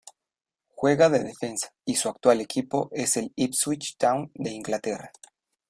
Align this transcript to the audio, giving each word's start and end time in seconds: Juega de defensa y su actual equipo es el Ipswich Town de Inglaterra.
Juega 0.73 1.09
de 1.09 1.19
defensa 1.23 1.75
y 1.85 1.93
su 1.93 2.09
actual 2.09 2.41
equipo 2.41 2.89
es 2.91 3.17
el 3.17 3.31
Ipswich 3.35 3.97
Town 3.97 4.31
de 4.33 4.49
Inglaterra. 4.49 5.11